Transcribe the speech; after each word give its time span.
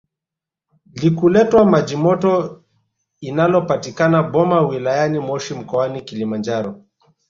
likuletwa 0.93 1.65
majimoto 1.65 2.63
inalopatikana 3.19 4.23
boma 4.23 4.61
wilayani 4.61 5.19
moshi 5.19 5.53
mkoani 5.53 6.01
Kilimanjaro 6.01 6.83